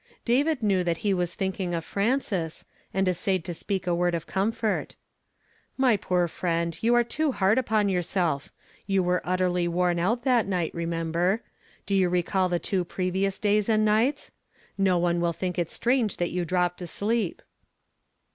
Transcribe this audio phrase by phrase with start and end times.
[0.25, 4.25] David knew that he was thinking of Frances, and essayed to speak a word of
[4.25, 4.95] comfort."
[5.77, 8.51] My poor friend, you are too hard upon your self.
[8.87, 11.43] You were utterly worn out that night, re member.
[11.85, 14.31] Do you recall the two previous days and nights?
[14.75, 17.43] No one will think it strange that you dropped asleep."